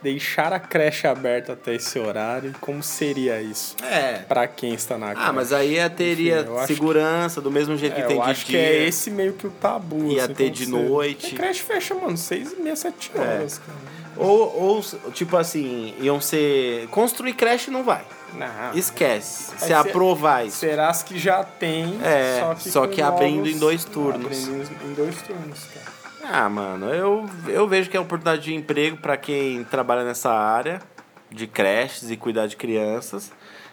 [0.02, 2.54] deixar a creche aberta até esse horário.
[2.60, 4.18] Como seria isso É.
[4.26, 5.28] pra quem está na creche?
[5.28, 8.30] Ah, mas aí ia teria Enfim, segurança, do mesmo jeito que É, tem eu de
[8.30, 8.58] acho dia.
[8.58, 10.10] que é esse meio que o tabu.
[10.12, 11.20] Ia assim, ter de noite.
[11.30, 13.78] Porque creche fecha, mano, seis e meia, sete horas, cara.
[14.16, 14.82] Ou, ou,
[15.12, 16.86] tipo assim, iam ser.
[16.88, 18.02] Construir creche não vai.
[18.34, 18.74] Não.
[18.74, 19.52] Esquece.
[19.58, 20.58] Se aprovar isso.
[20.58, 24.44] Será que já tem, É, só que, só que abrindo novos- em dois turnos.
[24.48, 25.99] Abrindo em dois turnos, cara.
[26.32, 30.80] Ah, mano, eu, eu vejo que é oportunidade de emprego pra quem trabalha nessa área
[31.28, 33.32] de creches e cuidar de crianças.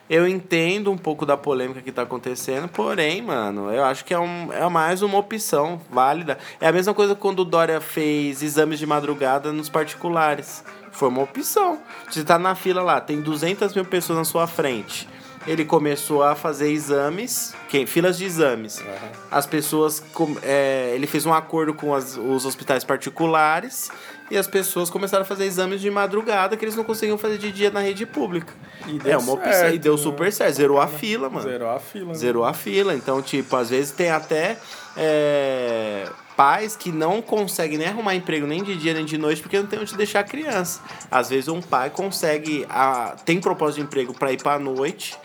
[0.10, 4.18] Eu entendo um pouco da polêmica que tá acontecendo, porém, mano, eu acho que é,
[4.18, 6.40] um, é mais uma opção válida.
[6.60, 10.64] É a mesma coisa quando o Dória fez exames de madrugada nos particulares.
[10.92, 11.80] Foi uma opção.
[12.10, 15.08] Você tá na fila lá, tem 200 mil pessoas na sua frente.
[15.48, 18.84] Ele começou a fazer exames, quem, filas de exames.
[19.32, 20.04] As pessoas.
[20.44, 23.90] é, ele fez um acordo com as- os hospitais particulares
[24.30, 27.50] e as pessoas começaram a fazer exames de madrugada que eles não conseguiam fazer de
[27.52, 28.54] dia na rede pública.
[28.88, 29.54] E deu é uma opção.
[29.54, 30.02] certo, e deu né?
[30.04, 30.54] super certo.
[30.56, 31.48] Zerou a fila, mano.
[31.50, 32.08] Zerou a fila.
[32.08, 32.14] né?
[32.16, 32.94] Zerou a fila.
[32.94, 34.58] Então, tipo, às vezes tem até
[34.98, 39.58] é, pais que não conseguem nem arrumar emprego nem de dia nem de noite porque
[39.58, 40.82] não tem onde deixar a criança.
[41.10, 45.18] Às vezes um pai consegue, a, tem propósito de emprego pra ir pra noite.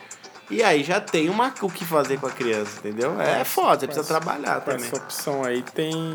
[0.52, 3.18] E aí já tem uma, o que fazer com a criança, entendeu?
[3.20, 4.86] É foda, você precisa trabalhar Com também.
[4.86, 6.12] essa opção aí tem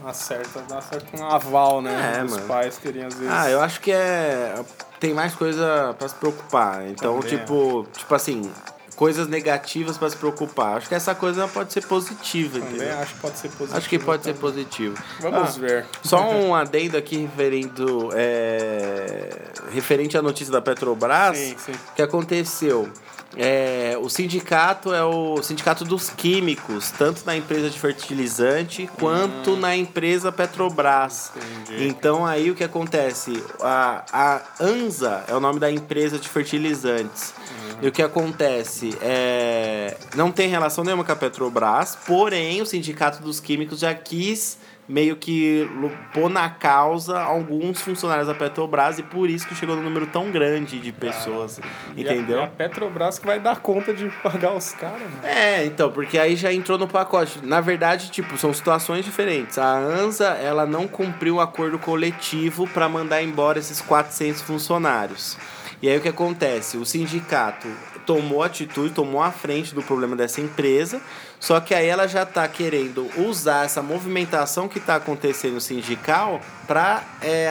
[0.00, 2.16] uma certa, dá certo um aval, né?
[2.18, 2.46] É, Os mano.
[2.48, 3.30] pais terem às vezes.
[3.32, 4.54] Ah, eu acho que é.
[4.98, 6.86] Tem mais coisa pra se preocupar.
[6.88, 8.50] Então, Também tipo, tipo assim,
[8.96, 10.78] coisas negativas pra se preocupar.
[10.78, 12.98] Acho que essa coisa pode ser positiva, Também entendeu?
[13.00, 13.76] acho que pode ser positivo.
[13.78, 14.40] Acho que pode ser também.
[14.40, 14.96] positivo.
[15.20, 15.86] Vamos Ah, ver.
[16.02, 19.28] Só um adendo aqui referendo, é,
[19.72, 21.36] referente à notícia da Petrobras.
[21.36, 21.72] Sim, sim.
[21.94, 22.88] Que aconteceu?
[23.36, 29.76] É, o sindicato é o sindicato dos químicos, tanto na empresa de fertilizante quanto na
[29.76, 31.32] empresa Petrobras.
[31.36, 31.88] Entendi.
[31.88, 33.42] Então aí o que acontece?
[33.60, 37.34] A, a ANSA é o nome da empresa de fertilizantes.
[37.82, 38.96] E o que acontece?
[39.02, 44.58] É, não tem relação nenhuma com a Petrobras, porém o sindicato dos químicos já quis
[44.88, 49.74] meio que lu- pôr na causa alguns funcionários da Petrobras e por isso que chegou
[49.76, 52.40] no número tão grande de pessoas, a- entendeu?
[52.40, 55.24] E a, Petrobras que vai dar conta de pagar os caras, mano.
[55.24, 57.38] É, então, porque aí já entrou no pacote.
[57.42, 59.56] Na verdade, tipo, são situações diferentes.
[59.58, 65.38] A ANSA, ela não cumpriu o acordo coletivo para mandar embora esses 400 funcionários.
[65.82, 66.76] E aí o que acontece?
[66.76, 67.68] O sindicato
[68.06, 71.00] tomou atitude, tomou a frente do problema dessa empresa,
[71.40, 77.02] só que aí ela já tá querendo usar essa movimentação que tá acontecendo sindical para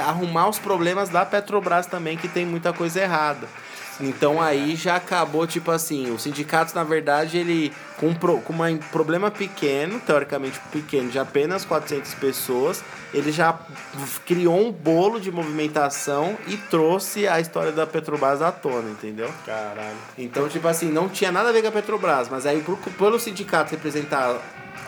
[0.07, 3.47] arrumar os problemas da Petrobras também, que tem muita coisa errada.
[3.99, 8.53] Então aí já acabou, tipo assim, o sindicato, na verdade, ele, com, um pro- com
[8.53, 13.57] um problema pequeno, teoricamente pequeno, de apenas 400 pessoas, ele já
[14.25, 19.29] criou um bolo de movimentação e trouxe a história da Petrobras à tona, entendeu?
[19.45, 19.95] Caralho.
[20.17, 23.19] Então, tipo assim, não tinha nada a ver com a Petrobras, mas aí por, pelo
[23.19, 24.37] sindicato representar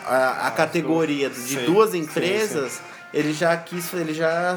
[0.04, 2.80] a, a categoria de sim, duas sim, empresas,
[3.14, 4.56] ele já quis, ele já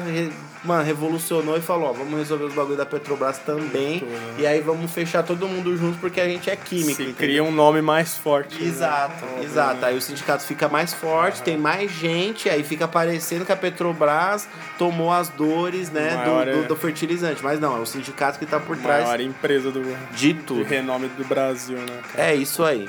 [0.62, 4.34] mano, revolucionou e falou, ó, vamos resolver os bagulho da Petrobras também, Muito, né?
[4.38, 7.14] e aí vamos fechar todo mundo junto porque a gente é químico, Se entendeu?
[7.14, 8.60] cria um nome mais forte.
[8.60, 8.68] né?
[8.68, 9.84] Exato, exato.
[9.86, 14.46] Aí o sindicato fica mais forte, tem mais gente, aí fica parecendo que a Petrobras
[14.78, 17.42] tomou as dores, né, do, Maior do, é- do fertilizante.
[17.42, 19.80] Mas não, é o sindicato que tá por A trás maior empresa do
[20.12, 20.62] de de tudo.
[20.64, 22.30] renome do Brasil, né, cara?
[22.30, 22.86] É isso aí.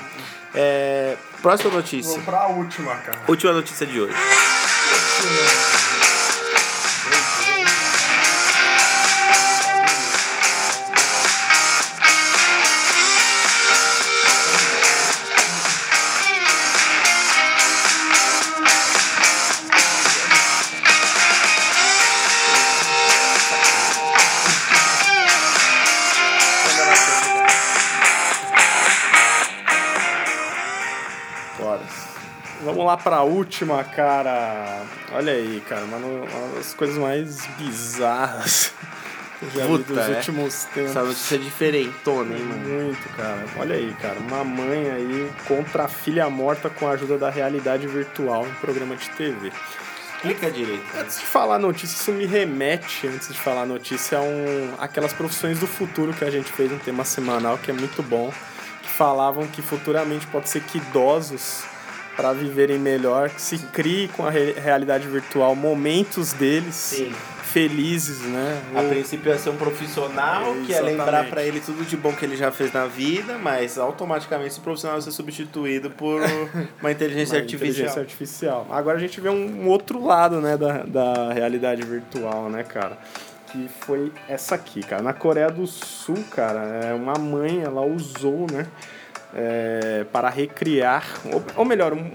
[0.54, 2.12] É, próxima notícia.
[2.12, 3.20] Vamos pra última, cara.
[3.28, 4.14] Última notícia de hoje.
[4.92, 6.11] Yeah.
[32.92, 34.84] Lá pra última, cara.
[35.14, 38.74] Olha aí, cara, uma, no- uma das coisas mais bizarras
[39.40, 40.10] que eu já vi Puta, dos é.
[40.18, 40.92] últimos tempos.
[40.92, 42.68] Essa notícia é diferentona, hein, mano?
[42.84, 43.46] Muito, cara.
[43.58, 44.20] Olha aí, cara.
[44.20, 48.96] Uma mãe aí contra a filha morta com a ajuda da realidade virtual em programa
[48.96, 49.52] de TV.
[50.18, 50.84] Explica direito.
[51.00, 54.74] Antes de falar a notícia, isso me remete, antes de falar a notícia, a um,
[54.78, 58.32] aquelas profissões do futuro que a gente fez um tema semanal que é muito bom,
[58.84, 61.64] que falavam que futuramente pode ser que idosos,
[62.16, 67.12] para viverem melhor, que se crie com a re- realidade virtual momentos deles Sim.
[67.44, 68.62] felizes, né?
[68.76, 70.98] A Ou- princípio ia ser um profissional que Exatamente.
[70.98, 74.60] lembrar pra ele tudo de bom que ele já fez na vida, mas automaticamente esse
[74.60, 76.22] profissional vai ser substituído por
[76.82, 77.70] uma inteligência uma artificial.
[77.72, 78.68] inteligência artificial.
[78.70, 82.98] Agora a gente vê um, um outro lado, né, da, da realidade virtual, né, cara?
[83.52, 85.02] Que foi essa aqui, cara.
[85.02, 88.66] Na Coreia do Sul, cara, é, uma mãe, ela usou, né,
[89.36, 92.12] é, para recriar, ou, ou melhor, um-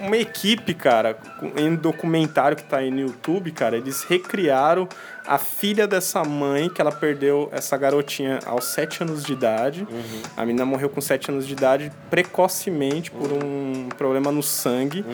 [0.00, 1.16] uma equipe, cara,
[1.56, 4.88] em um documentário que tá aí no YouTube, cara, eles recriaram
[5.26, 9.86] a filha dessa mãe, que ela perdeu essa garotinha aos 7 anos de idade.
[10.36, 15.04] A menina morreu com 7 anos de idade precocemente por um problema no sangue.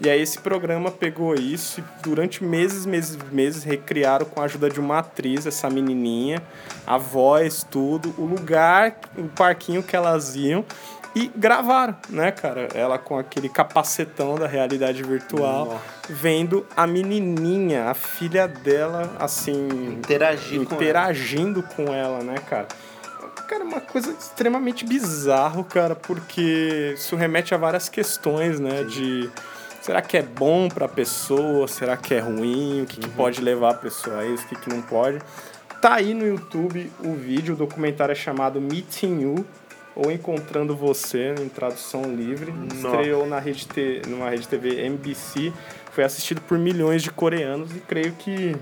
[0.00, 4.70] E aí esse programa pegou isso e durante meses, meses, meses recriaram com a ajuda
[4.70, 6.42] de uma atriz essa menininha,
[6.86, 10.64] a voz, tudo, o lugar, o parquinho que elas iam
[11.16, 12.68] e gravaram, né, cara?
[12.74, 20.58] Ela com aquele capacetão da realidade virtual, vendo a menininha, a filha dela, assim, Interagir
[20.58, 20.74] com ela.
[20.74, 22.68] interagindo com ela, né, cara?
[23.48, 29.30] Cara, uma coisa extremamente bizarro, cara, porque isso remete a várias questões, né, de
[29.80, 33.70] será que é bom pra pessoa, será que é ruim, o que, que pode levar
[33.70, 35.18] a pessoa a isso, o que, que não pode.
[35.80, 39.46] Tá aí no YouTube o vídeo, o documentário é chamado Meeting You,
[39.96, 42.52] ou Encontrando Você, em tradução livre.
[42.74, 45.52] Estreou na rede T, numa rede TV NBC,
[45.90, 48.54] foi assistido por milhões de coreanos e creio que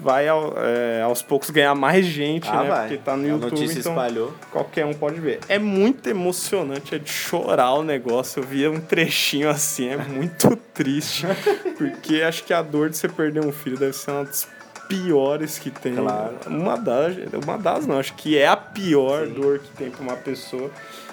[0.00, 2.68] vai ao- é, aos poucos ganhar mais gente, Ah, né?
[2.68, 2.88] vai.
[2.88, 4.32] Porque tá no A YouTube, notícia então espalhou.
[4.52, 5.40] qualquer um pode ver.
[5.48, 8.38] É muito emocionante, é de chorar o negócio.
[8.40, 11.26] Eu via um trechinho assim, é muito triste.
[11.76, 14.46] Porque acho que a dor de você perder um filho deve ser uma das
[14.88, 15.94] piores que tem.
[15.94, 16.34] Claro.
[16.46, 20.16] Uma das, uma das não, acho que é a pior dor que tem pra uma
[20.16, 20.70] pessoa.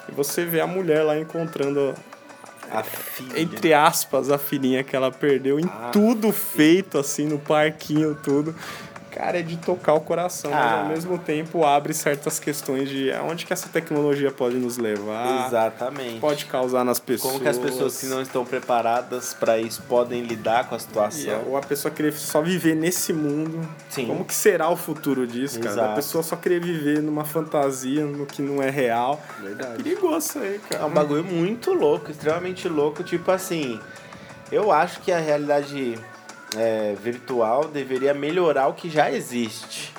[0.10, 1.94] E você vê a mulher lá encontrando
[2.72, 3.40] A filha.
[3.42, 8.56] entre aspas, a filhinha que ela perdeu em Ah, tudo feito, assim, no parquinho, tudo.
[9.16, 10.80] Cara, é de tocar o coração, mas Ah.
[10.82, 16.20] ao mesmo tempo abre certas questões de aonde que essa tecnologia pode nos levar, Exatamente.
[16.20, 17.32] pode causar nas pessoas.
[17.32, 20.82] Como que as pessoas que não estão preparadas pra isso podem lidar com a E,
[20.82, 21.44] situação?
[21.48, 23.66] ou a pessoa querer só viver nesse mundo.
[23.90, 24.06] Sim.
[24.08, 25.72] Como que será o futuro disso, cara?
[25.72, 25.92] Exato.
[25.92, 29.22] A pessoa só querer viver numa fantasia, no que não é real.
[29.42, 29.82] Verdade.
[29.82, 30.84] Perigoso isso aí, cara.
[30.84, 33.02] É um bagulho muito louco, extremamente louco.
[33.04, 33.80] Tipo assim,
[34.52, 35.98] eu acho que a realidade
[36.56, 39.94] é, virtual deveria melhorar o que já existe.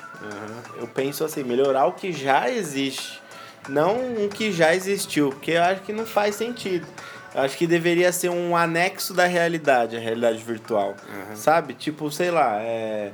[0.77, 3.21] Eu penso assim, melhorar o que já existe.
[3.69, 6.87] Não o que já existiu, porque eu acho que não faz sentido.
[7.35, 10.95] Eu acho que deveria ser um anexo da realidade, a realidade virtual.
[11.35, 11.73] Sabe?
[11.73, 13.11] Tipo, sei lá, é.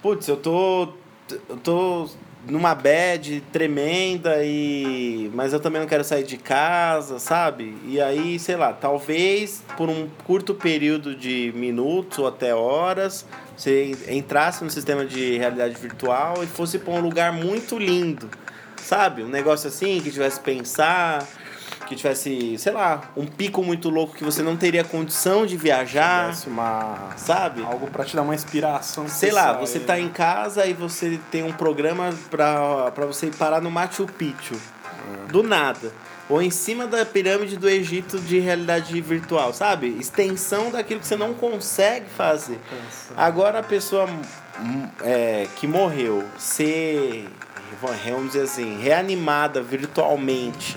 [0.00, 0.94] Putz, eu tô.
[1.48, 2.08] Eu tô
[2.48, 7.76] numa bad tremenda e mas eu também não quero sair de casa, sabe?
[7.86, 13.96] E aí, sei lá, talvez por um curto período de minutos ou até horas, você
[14.08, 18.28] entrasse no sistema de realidade virtual e fosse para um lugar muito lindo,
[18.76, 19.22] sabe?
[19.22, 21.26] Um negócio assim que tivesse pensar,
[21.86, 26.30] que tivesse, sei lá, um pico muito louco que você não teria condição de viajar,
[26.30, 27.10] Tivesse uma...
[27.16, 27.62] sabe?
[27.62, 29.08] Algo pra te dar uma inspiração.
[29.08, 33.60] Sei lá, você tá em casa e você tem um programa pra, pra você parar
[33.60, 34.56] no Machu Picchu.
[35.30, 35.92] Do nada.
[36.28, 39.96] Ou em cima da pirâmide do Egito de realidade virtual, sabe?
[40.00, 42.58] Extensão daquilo que você não consegue fazer.
[43.16, 44.06] Agora a pessoa
[44.60, 47.28] hum, é, que morreu ser,
[47.80, 50.76] vamos dizer assim, reanimada virtualmente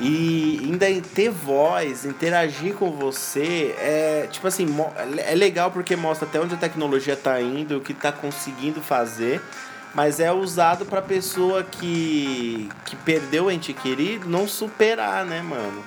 [0.00, 4.66] e ainda ter voz, interagir com você, é tipo assim,
[5.26, 9.40] é legal porque mostra até onde a tecnologia tá indo, o que tá conseguindo fazer,
[9.92, 15.82] mas é usado pra pessoa que, que perdeu o ente querido não superar, né, mano?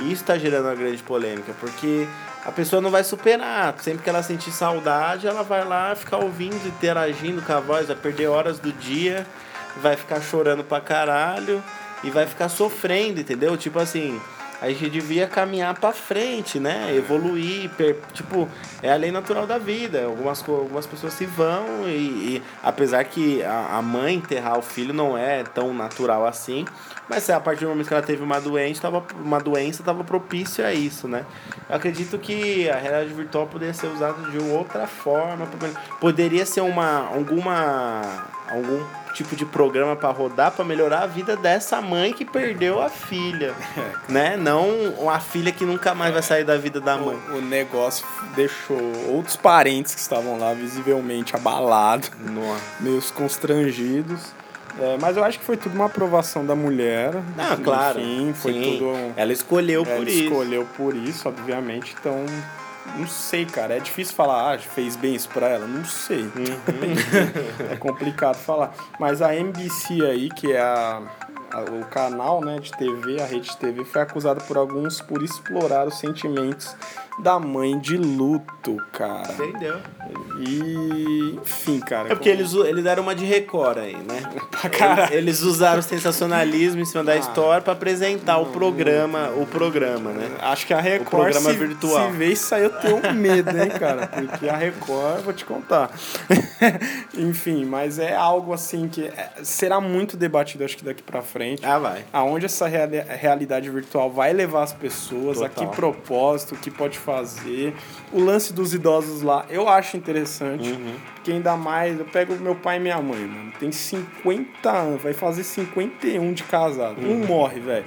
[0.00, 0.10] Uhum.
[0.10, 2.06] Isso tá gerando uma grande polêmica, porque
[2.44, 3.74] a pessoa não vai superar.
[3.80, 7.96] Sempre que ela sentir saudade, ela vai lá ficar ouvindo, interagindo com a voz, vai
[7.96, 9.26] perder horas do dia,
[9.80, 11.62] vai ficar chorando pra caralho
[12.04, 13.56] e vai ficar sofrendo, entendeu?
[13.56, 14.20] Tipo assim,
[14.62, 16.94] a gente devia caminhar pra frente, né?
[16.96, 18.48] Evoluir, per- tipo,
[18.82, 20.04] é a lei natural da vida.
[20.04, 24.94] Algumas, algumas pessoas se vão e, e apesar que a, a mãe enterrar o filho
[24.94, 26.64] não é tão natural assim,
[27.08, 30.64] mas a partir do momento que ela teve uma doença, tava, uma doença, tava propício
[30.64, 31.26] a isso, né?
[31.68, 35.46] Eu acredito que a realidade virtual poderia ser usada de outra forma,
[36.00, 38.00] poderia ser uma alguma
[38.48, 38.82] algum
[39.14, 43.54] tipo de programa para rodar para melhorar a vida dessa mãe que perdeu a filha,
[44.08, 44.36] né?
[44.36, 47.18] Não uma filha que nunca mais vai sair da vida da mãe.
[47.30, 52.10] O, o negócio deixou outros parentes que estavam lá visivelmente abalados,
[52.80, 54.20] meio constrangidos.
[54.80, 57.12] É, mas eu acho que foi tudo uma aprovação da mulher.
[57.38, 58.00] Ah, claro.
[58.00, 58.72] Enfim, foi Sim.
[58.78, 58.88] tudo.
[58.88, 60.24] um- Ela escolheu Ela por isso.
[60.24, 61.94] escolheu por isso, obviamente.
[62.00, 62.26] Então,
[62.96, 63.74] não sei, cara.
[63.76, 65.66] É difícil falar, ah, fez bem isso pra ela.
[65.66, 66.22] Não sei.
[66.22, 67.70] Uhum.
[67.72, 68.74] é complicado falar.
[68.98, 71.02] Mas a NBC aí, que é a,
[71.52, 75.22] a- o canal né, de TV, a rede de TV, foi acusada por alguns por
[75.22, 76.74] explorar os sentimentos
[77.20, 79.32] da mãe de luto, cara.
[79.34, 79.80] Entendeu?
[80.38, 82.08] E, enfim, cara.
[82.12, 84.22] É porque eles, eles deram uma de Record aí, né?
[84.50, 85.14] Pra caralho.
[85.14, 87.04] Eles usaram o sensacionalismo em cima Ah.
[87.04, 90.30] da história pra apresentar o programa, o programa, né?
[90.40, 92.10] Acho que a Record programa se, virtual.
[92.10, 94.06] se vê isso aí eu tenho medo, hein, cara?
[94.06, 95.90] Porque a Record, vou te contar.
[97.16, 101.64] Enfim, mas é algo assim que é- será muito debatido, acho que daqui pra frente.
[101.64, 102.04] Ah, vai.
[102.12, 105.68] Aonde essa reali- realidade virtual vai levar as pessoas, a Total.
[105.70, 107.74] que propósito, o que pode fazer.
[108.12, 110.23] O lance dos idosos lá, eu acho interessante.
[110.66, 110.94] Uhum.
[111.14, 113.52] Porque ainda mais, eu pego meu pai e minha mãe, mano.
[113.58, 117.00] Tem 50 anos, vai fazer 51 de casado.
[117.00, 117.84] Um morre, velho.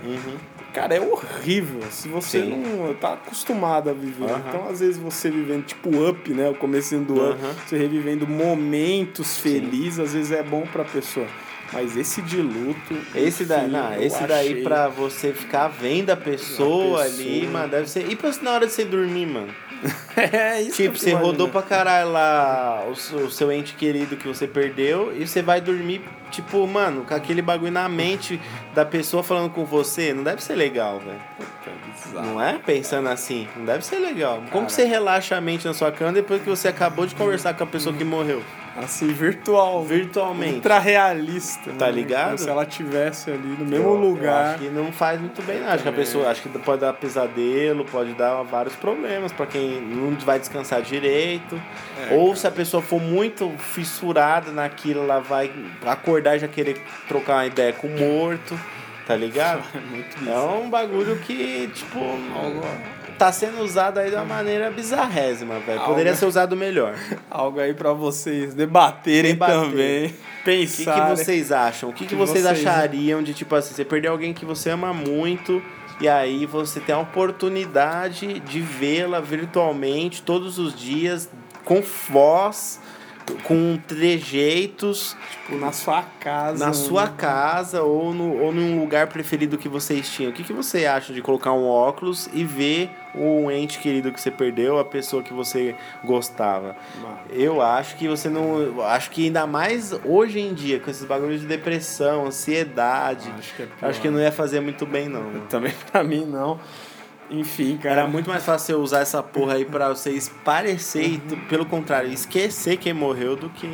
[0.74, 1.82] Cara, é horrível.
[1.90, 2.50] Se você Sim.
[2.50, 4.26] não tá acostumado a viver.
[4.26, 4.44] Aham.
[4.48, 6.50] Então, às vezes, você vivendo tipo up, né?
[6.50, 11.26] O comecinho do up, você revivendo momentos felizes, às vezes é bom pra pessoa.
[11.74, 12.96] Mas esse de luto.
[13.14, 17.52] Esse daí, não, esse daí pra você ficar vendo a pessoa, A ali, pessoa.
[17.52, 18.10] mano, deve ser.
[18.10, 19.54] E pra na hora de você dormir, mano?
[20.18, 20.78] é isso.
[20.78, 21.50] Tipo, você rodou imagino.
[21.50, 25.62] pra caralho lá o, seu- o seu ente querido que você perdeu e você vai
[25.62, 26.02] dormir,
[26.32, 28.40] tipo, mano, com aquele bagulho na mente
[28.74, 30.14] da pessoa falando com você.
[30.14, 31.22] Não deve ser legal, velho.
[32.14, 32.58] Não é?
[32.66, 34.42] Pensando assim, não deve ser legal.
[34.52, 37.64] Como você relaxa a mente na sua cama depois que você acabou de conversar com
[37.64, 38.42] a pessoa que morreu?
[38.78, 39.84] Assim, virtual.
[39.84, 40.56] Virtualmente.
[40.56, 41.72] Ultra realista.
[41.78, 41.92] Tá né?
[41.92, 42.26] ligado?
[42.28, 44.54] Como se ela tivesse ali no mesmo Eu- eu lugar.
[44.56, 45.70] acho que não faz muito bem, não.
[45.70, 49.82] Acho que a pessoa acho que pode dar pesadelo, pode dar vários problemas pra quem
[49.82, 51.60] não vai descansar direito.
[52.10, 55.52] É, Ou se a pessoa for muito fissurada naquilo, ela vai
[55.86, 58.58] acordar e já querer trocar uma ideia com o morto,
[59.08, 59.64] tá ligado?
[59.90, 61.98] Muito É um bagulho que, tipo,
[63.18, 65.82] tá sendo usado aí de uma maneira bizarrésima, velho.
[65.82, 66.96] Poderia ser usado melhor.
[67.30, 69.56] Algo aí pra vocês debaterem Debater.
[69.60, 70.06] também.
[70.08, 70.94] O que, Pensar.
[71.10, 71.90] que vocês acham?
[71.90, 74.70] O que, que, que vocês, vocês- achariam de, tipo assim, você perdeu alguém que você
[74.70, 75.62] ama muito
[76.00, 81.30] e aí você tem a oportunidade de vê-la virtualmente todos os dias,
[81.66, 82.80] com voz,
[83.44, 86.66] com trejeitos, Tipo, na sua casa.
[86.66, 90.32] na sua casa ou, no, ou num lugar preferido que vocês tinham.
[90.32, 94.20] O que, que você acha de colocar um óculos e ver o ente querido que
[94.22, 96.76] você perdeu, a pessoa que você gostava?
[97.02, 98.82] Mano, Eu acho que você não.
[98.84, 103.32] Acho que ainda mais hoje em dia, com esses bagulhos de depressão, ansiedade.
[103.38, 103.68] Acho que é.
[103.82, 105.28] Acho que não ia fazer muito bem, não.
[105.50, 106.60] Também pra mim não.
[107.30, 108.02] Enfim, cara.
[108.02, 111.18] Era muito mais fácil eu usar essa porra aí pra vocês parecer e,
[111.50, 113.68] pelo contrário, esquecer quem morreu do que.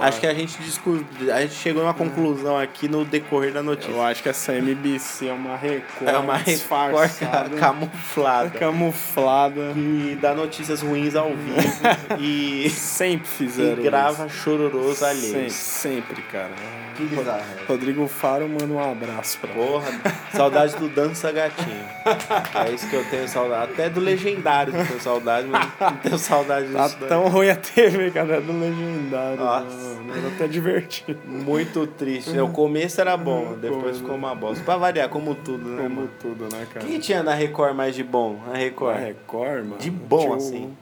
[0.00, 1.04] Acho que a gente discu...
[1.32, 3.90] a gente chegou numa conclusão aqui no decorrer da notícia.
[3.90, 6.08] Eu acho que essa MBC é uma Record.
[6.08, 8.50] É uma Record disfarçada, camuflada.
[8.50, 9.72] camuflada.
[9.76, 11.58] E dá notícias ruins ao vivo.
[12.18, 15.04] e, Sempre e fizeram grava chororôs isso.
[15.04, 15.52] Sempre, alheios.
[15.52, 16.50] sempre, cara.
[16.96, 17.42] Que bizarro.
[17.68, 19.86] Rodrigo Faro manda um abraço pra Porra,
[20.32, 21.84] saudade do Dança Gatinho.
[22.54, 23.72] É isso que eu tenho saudade.
[23.72, 26.96] Até do Legendário eu tenho saudade, mas não tenho saudade Tá disso.
[27.00, 27.08] daí.
[27.08, 29.36] tão ruim a TV, cara, é do legendário.
[29.38, 29.64] Nossa.
[29.64, 29.98] mano.
[30.18, 31.18] Era até divertido.
[31.26, 32.38] Muito triste.
[32.38, 34.64] O começo era bom, depois ficou uma bosta.
[34.64, 35.82] Pra variar, como tudo, né?
[35.82, 36.10] Como mano?
[36.18, 36.84] tudo, né, cara?
[36.84, 38.40] O que tinha na Record mais de bom?
[38.52, 38.98] A Record.
[38.98, 39.78] Record, mano.
[39.78, 40.76] De bom, tinha o- assim.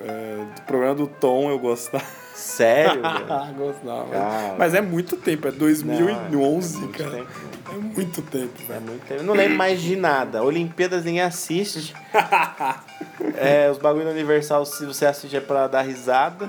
[0.00, 2.04] é, do programa do Tom eu gostava.
[2.40, 3.02] Sério?
[3.56, 4.08] gostava.
[4.10, 4.54] Cara.
[4.58, 7.10] Mas é muito tempo, é Não, 2011, é muito cara.
[7.10, 7.28] tempo.
[7.70, 8.80] É muito tempo, É velho.
[8.82, 9.20] muito tempo.
[9.20, 10.42] Eu não lembro mais de nada.
[10.42, 11.94] Olimpíadas ninguém assiste.
[13.36, 16.48] É, os bagulho da Universal, se você assiste, é pra dar risada.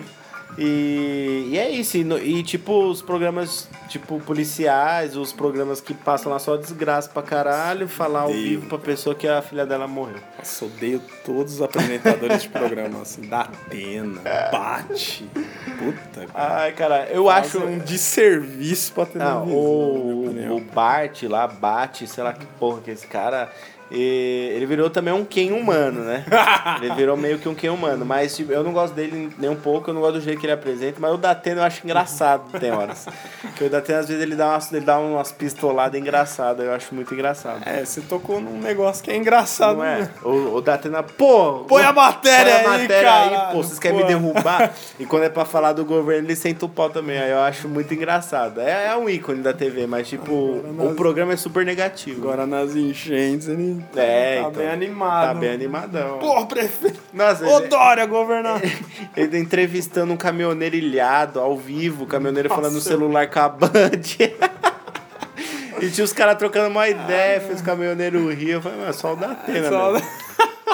[0.58, 1.98] E, e é isso.
[1.98, 7.22] E, e, tipo, os programas tipo policiais, os programas que passam lá só desgraça pra
[7.22, 8.50] caralho, falar ao Odeio.
[8.50, 10.16] vivo pra pessoa que a filha dela morreu.
[10.38, 13.22] Nossa, odeio todos os apresentadores de programa, assim.
[13.28, 14.22] Da Atena,
[14.52, 15.30] Bate.
[15.78, 16.62] Puta, cara.
[16.62, 17.60] Ai, cara, eu acho.
[17.60, 19.44] Fazem um desserviço pra televisão.
[19.44, 23.52] Ah, minha o, o Bart lá, bate, sei lá que porra que esse cara.
[23.92, 26.24] E ele virou também um Ken humano, né?
[26.82, 28.06] ele virou meio que um Ken humano.
[28.06, 30.46] Mas tipo, eu não gosto dele nem um pouco, eu não gosto do jeito que
[30.46, 33.06] ele apresenta, mas o Datena eu acho engraçado, tem horas.
[33.42, 36.96] Porque o Datena, às vezes, ele dá umas, ele dá umas pistoladas engraçadas, eu acho
[36.96, 37.62] muito engraçado.
[37.66, 40.00] É, você tocou num negócio que é engraçado, Não é?
[40.00, 40.10] né?
[40.24, 41.66] O, o Datena, pô!
[41.68, 44.72] Põe a matéria põe a aí, matéria aí, caralho, pô, vocês querem me derrubar?
[45.00, 47.18] E quando é pra falar do governo, ele senta o pau também.
[47.18, 48.62] Aí eu acho muito engraçado.
[48.62, 52.22] É, é um ícone da TV, mas tipo, o programa é super negativo.
[52.22, 54.52] Agora nas enchentes ele É, tá então.
[54.52, 55.28] bem animado.
[55.28, 56.20] Tá bem animadão.
[56.20, 57.00] Pô, prefeito.
[57.14, 58.62] Nossa, Ô, ele, Dória, governador.
[59.16, 62.62] ele entrevistando um caminhoneiro ilhado, ao vivo, o caminhoneiro Nossa.
[62.62, 63.70] falando no celular com a Band.
[65.82, 68.52] e tinha os caras trocando uma ideia, fez o caminhoneiro rir.
[68.52, 70.08] Eu falei, mano, só o da Atena, Só mesmo.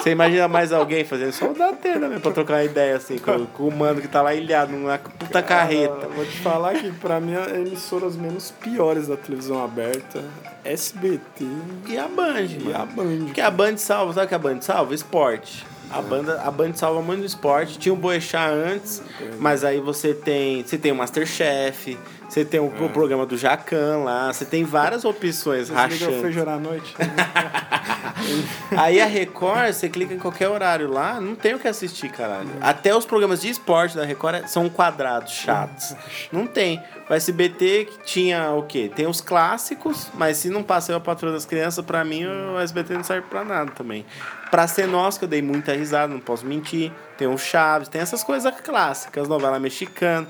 [0.01, 3.45] Você imagina mais alguém fazendo só o da Atena mesmo, pra trocar ideia assim, com,
[3.47, 5.97] com o mano que tá lá ilhado numa puta carreta.
[6.03, 10.23] Ah, vou te falar que pra mim é emissoras menos piores da televisão aberta.
[10.63, 11.45] SBT
[11.87, 12.75] E a Band, e mano.
[12.77, 13.25] a Band.
[13.25, 14.93] Porque a Band salva, sabe o que a Band salva?
[14.93, 15.65] Esporte.
[15.89, 17.77] A, banda, a Band salva muito no esporte.
[17.79, 19.01] Tinha o Boechat antes,
[19.39, 21.97] mas aí você tem, você tem o Masterchef,
[22.27, 26.21] você tem o, o programa do Jacan lá, você tem várias opções Desliga o rachantes.
[26.21, 26.95] feijão à noite.
[28.75, 32.49] Aí a Record, você clica em qualquer horário lá, não tem o que assistir, caralho.
[32.61, 35.95] Até os programas de esporte da Record são quadrados, chatos.
[36.31, 36.81] Não tem.
[37.09, 38.91] O SBT que tinha o quê?
[38.93, 42.59] Tem os clássicos, mas se não passa eu a patroa das crianças, pra mim o
[42.59, 44.05] SBT não serve pra nada também.
[44.51, 46.91] Pra ser nós, que eu dei muita risada, não posso mentir.
[47.17, 50.27] Tem o Chaves, tem essas coisas clássicas, novela mexicana.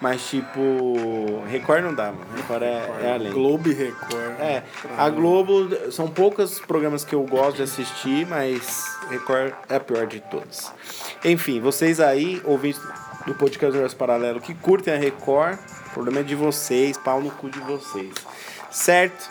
[0.00, 2.26] Mas tipo, Record não dá, mano.
[2.36, 3.32] Record é, é além.
[3.32, 4.40] Globo e Record.
[4.40, 4.62] É,
[4.96, 10.06] a Globo, são poucos programas que eu gosto de assistir, mas Record é a pior
[10.06, 10.70] de todos.
[11.24, 12.80] Enfim, vocês aí, ouvintes
[13.26, 17.30] do podcast Universo Paralelo, que curtem a Record, o problema é de vocês, pau no
[17.30, 18.12] cu de vocês.
[18.76, 19.30] Certo?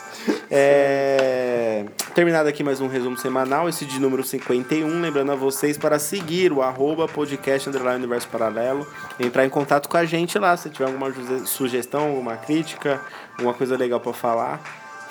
[0.50, 1.84] É...
[2.16, 5.00] Terminado aqui mais um resumo semanal, esse de número 51.
[5.00, 8.84] Lembrando a vocês para seguir o arroba podcast underline universo paralelo.
[9.20, 10.56] Entrar em contato com a gente lá.
[10.56, 11.12] Se tiver alguma
[11.46, 13.00] sugestão, alguma crítica,
[13.38, 14.60] alguma coisa legal para falar,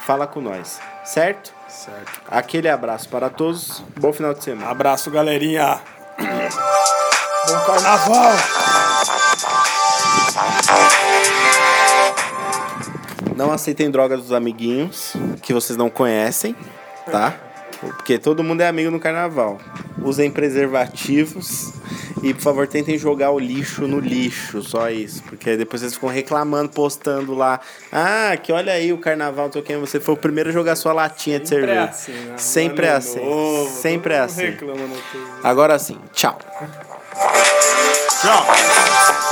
[0.06, 0.82] fala com nós.
[1.06, 1.54] Certo?
[1.70, 2.22] Certo.
[2.28, 3.82] Aquele abraço para todos.
[3.98, 4.70] Bom final de semana.
[4.70, 5.80] Abraço, galerinha.
[7.48, 8.34] Bom carnaval.
[13.36, 16.56] Não aceitem drogas dos amiguinhos que vocês não conhecem,
[17.12, 17.36] tá?
[17.80, 19.60] Porque todo mundo é amigo no carnaval.
[20.02, 21.74] Usem preservativos
[22.24, 25.22] e, por favor, tentem jogar o lixo no lixo, só isso.
[25.24, 27.60] Porque depois vocês ficam reclamando, postando lá.
[27.92, 30.94] Ah, que olha aí o carnaval, tô quem você foi o primeiro a jogar sua
[30.94, 31.90] latinha de Sempre é cerveja.
[31.92, 32.38] assim, né?
[32.38, 33.26] Sempre é assim.
[33.26, 34.58] novo, Sempre é assim.
[35.44, 36.38] Agora sim, tchau.
[38.22, 39.25] Tchau.